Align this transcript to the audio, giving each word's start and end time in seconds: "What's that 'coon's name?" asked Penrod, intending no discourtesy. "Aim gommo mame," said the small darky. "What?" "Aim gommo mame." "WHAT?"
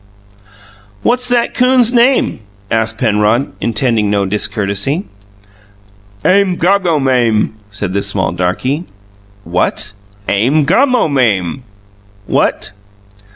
"What's 1.03 1.29
that 1.29 1.53
'coon's 1.53 1.93
name?" 1.93 2.39
asked 2.71 2.97
Penrod, 2.97 3.53
intending 3.61 4.09
no 4.09 4.25
discourtesy. 4.25 5.05
"Aim 6.25 6.57
gommo 6.57 6.99
mame," 6.99 7.53
said 7.69 7.93
the 7.93 8.01
small 8.01 8.31
darky. 8.31 8.85
"What?" 9.43 9.93
"Aim 10.27 10.65
gommo 10.65 11.07
mame." 11.07 11.61
"WHAT?" 12.25 12.71